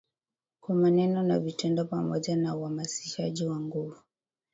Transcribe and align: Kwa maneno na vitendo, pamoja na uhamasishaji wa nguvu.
Kwa 0.61 0.75
maneno 0.75 1.23
na 1.23 1.39
vitendo, 1.39 1.85
pamoja 1.85 2.35
na 2.35 2.55
uhamasishaji 2.55 3.45
wa 3.47 3.59
nguvu. 3.59 3.97